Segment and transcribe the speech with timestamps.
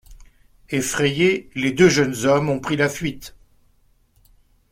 [0.71, 3.35] Effrayés, les deux jeunes hommes ont pris la fuite.